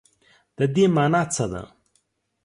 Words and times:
د 0.57 0.59
دې 0.73 0.85
مانا 0.95 1.21
څه 1.33 1.45
ده؟ 1.51 1.63